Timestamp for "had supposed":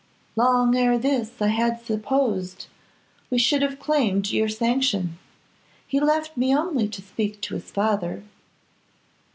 1.49-2.65